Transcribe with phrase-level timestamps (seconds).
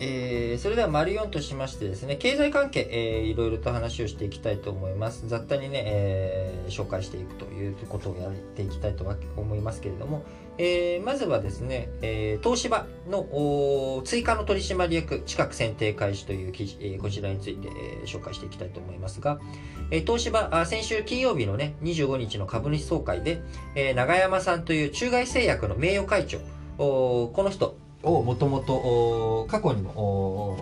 [0.00, 5.28] えー、それでは丸4としましてですね、経済関係、えー、いろいろと話をしていきたいと思います。
[5.28, 9.04] 雑多にね、えー、紹介していくということをやっていきたいと
[9.36, 10.24] 思いますけれども、
[10.58, 19.40] えー、まずはですね、えー、東芝の追加の取締役近く選定開始という記事、えー、こちらについて、えー、紹介していきたいと思いますが、
[19.90, 23.42] えー、東芝あ、先週金曜日のね、25日の株主総会で、
[23.74, 26.38] えー、長山さんという中外製薬の名誉会長、
[26.78, 30.58] この人、をもともと過去にも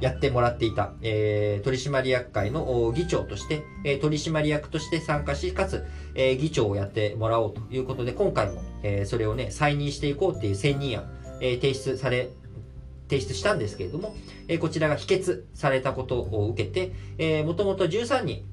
[0.00, 11.10] やってもらっていた、えー、取締役会の議長として、えー、取締役として参加し、かつ、えー、議長をやってもらおうということで、今回も、えー、それをね、再任していこうっていう選任案、
[11.40, 12.30] えー、提出され、
[13.08, 14.14] 提出したんですけれども、
[14.46, 18.44] えー、こちらが否決されたことを受けて、えー、もともと13人、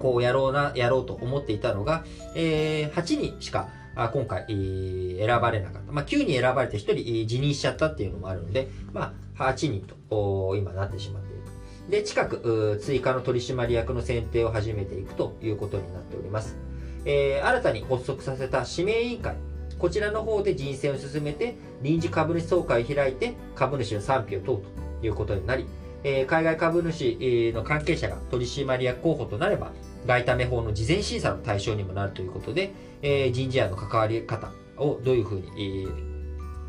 [0.00, 5.92] こうやろうな、やろうと思っていたのが、えー、8人しか、あ今回、選ばれなかった。
[5.92, 11.44] まあ、9人選ばれて1人辞任しちゃったっていうのもあるので、まあ、8人と今なってしまっている。
[11.90, 16.56] で、近く追加の取締役の選定を始めていくということになっております。
[17.04, 19.36] えー、新たに発足させた指名委員会。
[19.78, 24.62] こちらの方で人選を進めて、臨時株主総会を開いて、株主の賛否を問う
[25.00, 25.66] ということになり、
[26.04, 29.72] え、海外株主の関係者が取締役候補となれば、
[30.06, 35.86] 外為法の事前審査の対象にもなるということで、え、人事案の関わり方をどういうふうに、え、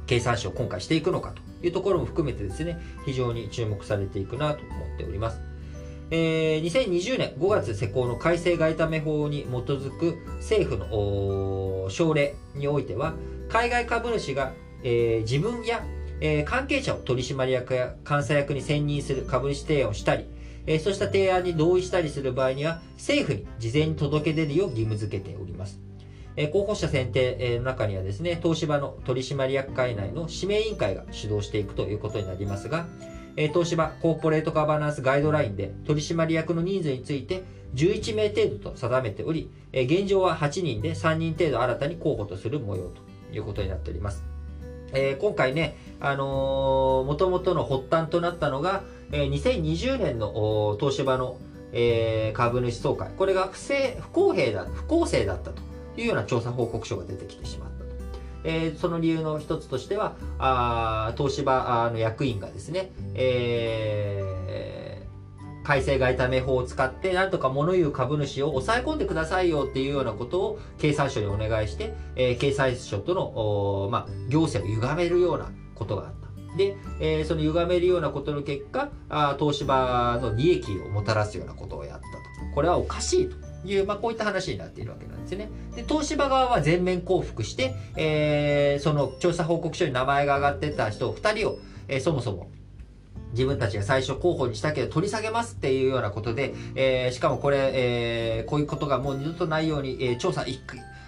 [0.08, 5.42] 経産省を今回していくのかというところも含めてですね、非常に注目されていくなと思っております。
[6.12, 13.16] えー、2020年5月施行の改正外為法に基づく政府の省令においては、
[13.50, 15.84] 海外株主が、えー、自分や、
[16.22, 20.26] えー、関係者を取締役や監査役に選任する株主提案をしたり、
[20.68, 25.80] えー、そうした提案に同意したりする場合には、政府に事前に届け出るよう義務付けております。
[26.38, 32.88] えー、候補者選定の中にはですね、東芝の取締役会内の指名委員会が主導していくということになりますが、
[33.38, 37.44] えー、東芝コーポレートガバナンスガイドラインで取締役の人数について
[37.76, 43.02] 11名程度と定めており、え、現状は8人で3人程度新たに候補とする模様と
[43.34, 44.35] いうことになっております。
[44.94, 51.38] えー、今回ね、あのー、元々の発端となったのが、えー、2020年の東芝の、
[51.72, 53.10] えー、株主総会。
[53.18, 55.62] これが不正、不公平だ、不公正だったと
[55.98, 57.86] いうような調査報告書が出てきてしまったと。
[58.44, 64.95] えー、その理由の一つとしては、あ東芝の役員がですね、えー、
[65.66, 76.58] 改正外為法を使って、なんとか物言う株主を抑え込んでくださいよっていうようなことを経産省にお願いして、えー、経産省との、まあ、行政を歪めるようなことがあった。
[76.58, 82.54] で、えー、その歪めるようなことの結果、あ東芝の利益をもたらすようなことをやったと。
[82.54, 83.36] これはおかしいと
[83.68, 85.50] いう、まあ、こういった話になっているわけなんですね。
[85.76, 92.52] で、東芝側は全面降伏して、えー、その調査報告書に名前が挙がってた人2人を、えー、そもそも
[93.36, 100.46] 自分たちが最初候補にしたけど取り下げますっていうようなことで、えー、しかもこれ、えー、こういうことがもう二度とないように、えー、調査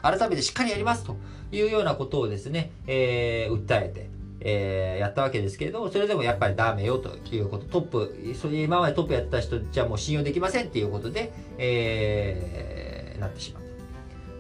[0.02, 1.18] 改めてしっかりやりますと
[1.52, 4.10] いうようなことをですね、えー、訴えて、
[4.42, 13.68] えー、やったわけですけれども、それでもやっぱりダメよということ、トップ、それ今までトップやった人じゃもう信用できませんっていうことで、えー、なってしまった。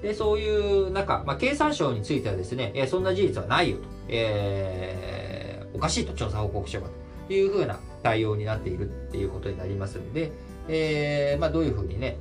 [0.07, 6.87] で、そういう中、まあ、経産省についてはですね、え、そんな事実はないよと、えー、おかしいと、調査報告書が。
[7.33, 10.31] いうふうな対応になっているっていうことになりますので、
[10.67, 12.17] えー、まあ、どういうふうにね、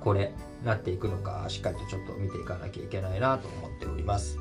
[0.00, 0.32] これ、
[0.64, 4.38] なっていくのか、しっかりとちょっと見ていかなきゃいけないなと思っております。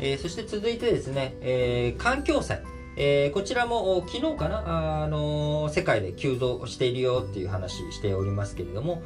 [0.00, 2.62] えー、そして続いてですね、えー、環境祭。
[2.96, 9.02] えー、こちらも昨日かな、あの、世界で急増しているよっていう話しておりますけれども、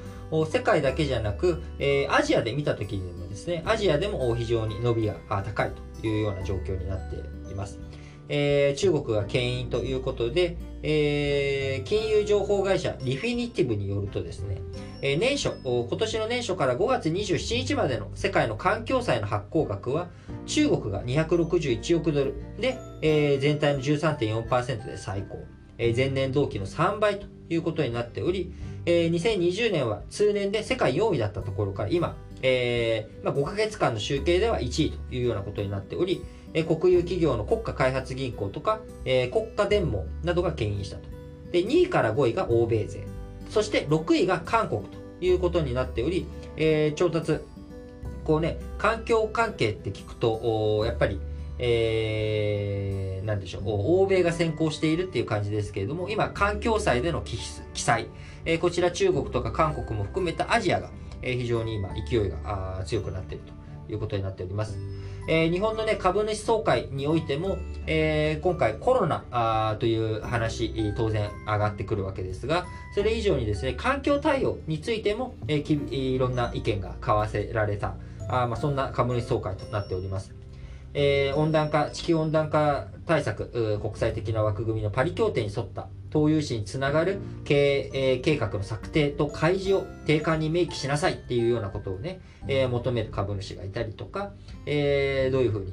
[0.46, 7.16] 世界だけじゃなく、え、アジアで見た時にもですね、アジアでも非常に伸びが高いというような状況になって
[7.50, 7.78] います。
[8.28, 14.61] えー、中国が牽引ということで、えー、金融情報会社リフィニティブによるとですね、
[15.03, 20.09] えー、年初、今年の年初から5月27日までの世界の環境債の発行額は、
[20.47, 25.45] 中国が261億ドルで、えー、全体の13.4%で最高、
[25.78, 28.53] えー、前年同期の3倍ということになっており、
[28.86, 36.24] えー、2020年は通年で世界4位だったところから今、えーまあ、5ヶ月間の集計では1位というようなことになっており、
[36.54, 41.02] えー、国有企業の国家開発銀行とか、えー、国家電網などが牽引したと。
[41.52, 43.06] で、2位から5位が欧米勢。
[43.50, 46.26] そして6位が韓国ということになっており、
[46.56, 47.40] えー、調達、
[48.24, 51.18] こうね、環境関係って聞くと、やっぱり、
[51.58, 57.38] えー、なんでしょう、欧米が先行しているっていう感じですけれども、今、環境祭での記
[57.80, 58.08] 載、
[58.44, 60.90] えー、こちら中国とか韓国も含めたアジアが、
[61.22, 63.44] え、非常に今、勢いが強くなっている
[63.86, 64.78] ということになっております。
[65.28, 77.94] え、日本のね、株主総会においても、え、今回コロナという話、当然上がってくるわけですが、それ以上にですね、環境対応についても、え、いろんな意見が交わせられた、
[78.28, 80.34] あま、そんな株主総会となっております。
[80.94, 94.33] え、温暖化、地球温暖化対策、国際的な枠組みのパリ協定に沿った投融資につながる経営計画の策定と開示を定款に明記しなさいっていうようなことをね、えー、求める株主がいたりとか、
[94.66, 95.72] えー、どういうふうに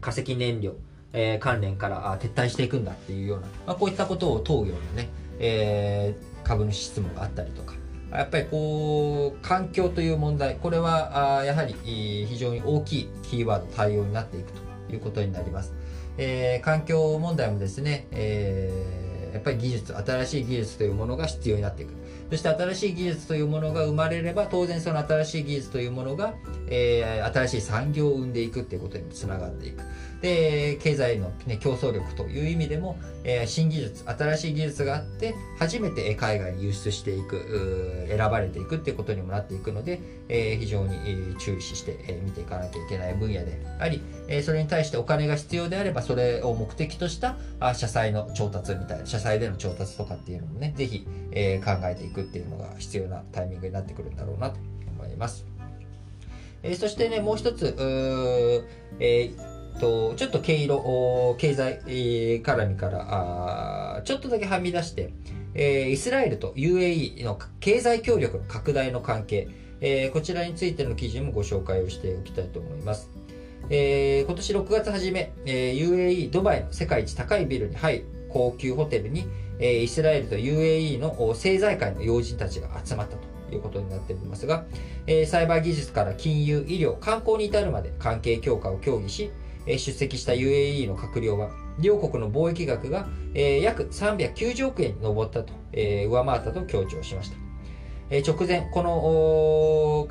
[0.00, 0.74] 化石燃料、
[1.12, 5.08] えー、関連から撤退していくんだっていうような、まあ、こういったことを問うようなね、
[5.38, 7.74] えー、株主質問があったりとか、
[8.12, 15.74] やっぱりこう、環境という問題、これはあやはり非常に大きいキーワード対応になっていくということになります。
[16.16, 19.07] えー、環境問題もですね、えー
[19.38, 21.92] やっぱり技術、新しい技術というものが必要になっていく。
[22.30, 26.34] そして新しい技術というものが生まれれば、当然その新しい技術というものが、
[26.66, 29.82] えー、新しい産業を生んでいくっていうことにつながっていく。
[30.20, 54.58] で、経済の、ね、競争力という意味でも、えー、新技術、新しい技術があって、初めて海外に輸出していく、選ばれていくっていうことにもなっていくので、えー、非常に注意して、え見ていかなきゃいけない分野であり、えそれに対してお金が必要であれば、それを目的としたあ社債の調達みたいな、社債での調達とかっていうのもね、ぜひ、え考えていくっていうのが必要なタイミングになってくるんだろうなと
[54.90, 55.46] 思います。
[56.64, 57.76] えそしてね、もう一つ、
[58.98, 59.47] えー
[59.78, 61.80] と、ちょっと毛色、経済、
[62.42, 65.12] 絡みからあ、ちょっとだけはみ出して、
[65.54, 69.48] えー、イスラエルと UAE の経済協力の拡大の関係、
[69.80, 73.10] えー、こちらについての記事もご紹介をしておきたいと思います。
[73.70, 79.26] えー、今年6月初め、えー、UAE ドバイの世界一高いビルに入る高級ホテルに、
[79.58, 84.64] えー、イスラエルと UAE の政財界の要人たちが集まったということになっておりますが、
[85.06, 89.30] えー、サイバー技術から金融、医療、観光に至るまで関係強化を協議し、
[89.76, 97.36] 出席した UAE の閣僚は、両国の貿易額が、約390億円に上ったと、上回ったと強調しました。
[98.10, 100.08] 直前、この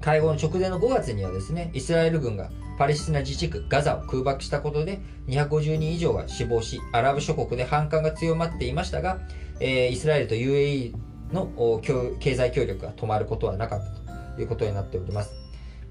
[0.00, 9.20] 会合の直前の5月にはですね、イスラエル軍がパレスチナ自治区ガザを空爆したことで250人以上が死亡し、アラブ諸国で反感が強まっていましたが、
[9.60, 10.92] え、イスラエルと UAE
[11.32, 11.80] の
[12.18, 15.41] 経済協力が止まることはなかったということになっております。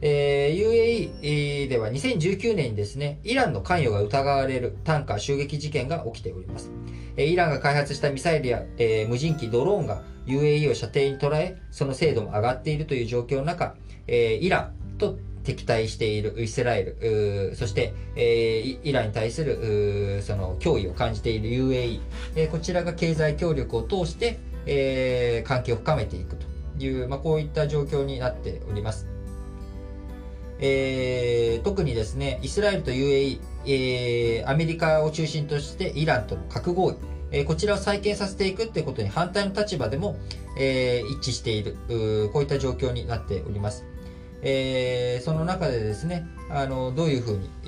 [0.01, 6.71] えー、UAE では2019年にですね、イランの関与が疑われるタンカー襲撃事件が起きております。
[7.17, 13.75] えー、イランが開発したミサイルや、えー、無人機、ドローンが UAE を射程に捉え、その精度も上がっているという状況の中、
[14.07, 21.99] えー、イランと敵対しているイスラエル、そして、えー、イランに対するその脅威を感じている UAE、
[22.35, 26.45] えー、こちらが経済協力を通して、えー、関係を深めていくと
[26.83, 29.10] いう、まあ、こういった状況になっております。
[30.61, 36.95] えー、特にですね、イスラエルと UAE、えー、アメリカを中心としてイランとの核合意、
[37.31, 40.17] えー、こちらを再建させていくってことに反対の立場でも、
[40.59, 41.77] えー、一致している
[42.31, 43.85] こういった状況になっております。
[44.43, 47.67] えー、その中でですね、あのどういうふうに、え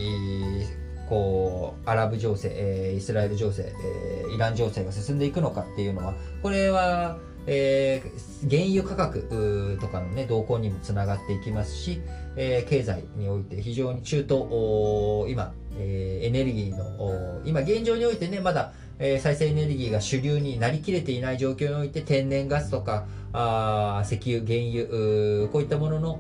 [1.06, 12.02] ー、こうアラブ情勢、えー、イスラエル情勢、えー、イラン情勢が進んでいくのかっていうのは、これはえー、原油価格とかのね、動向にもつながっていきますし、
[12.36, 26.20] えー、経済において非常に中東、今、えー、エネルギーの、今現状においてね、まだ、えー、再生エネルギーが主流になりきれていない状況において、天然ガスとか、あ石油、原油、こういったものの、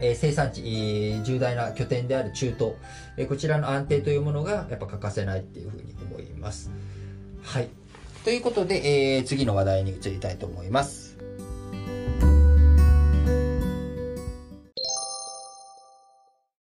[0.00, 2.72] えー、生産地、重大な拠点である中東、
[3.16, 6.70] えー、こちらの安定というものがやっぱ欠かせないっていうふうに思います。
[7.42, 7.68] はい。
[8.26, 11.05] ということで、えー、次の話題に移りたいと思います。